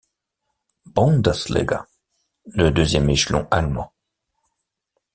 [0.87, 1.85] Bundesliga,
[2.45, 3.93] le deuxième échelon allemand.